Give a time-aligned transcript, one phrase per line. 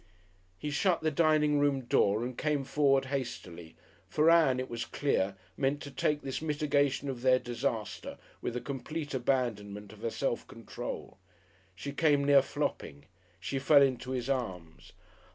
[0.57, 3.75] He shut the dining room door and came forward hastily,
[4.09, 8.61] for Ann, it was clear, meant to take this mitigation of their disaster with a
[8.61, 11.19] complete abandonment of her self control.
[11.75, 13.05] She came near flopping;
[13.39, 14.93] she fell into his arms.